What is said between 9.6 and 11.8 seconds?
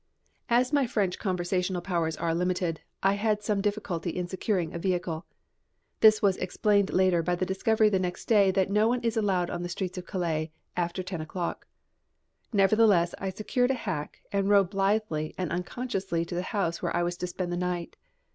the streets of Calais after ten o'clock.